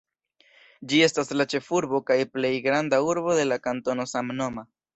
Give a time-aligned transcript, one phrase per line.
[0.93, 4.69] Ĝi estas la ĉefurbo kaj plej granda urbo de la kantono samnoma.